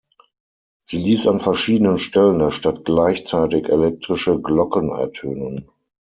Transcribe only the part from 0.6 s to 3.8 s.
Sie ließ an verschiedenen Stellen der Stadt gleichzeitig